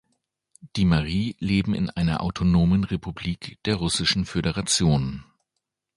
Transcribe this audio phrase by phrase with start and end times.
[0.77, 5.23] Die Mari leben in einer autonomen Republik der Russischen Föderation.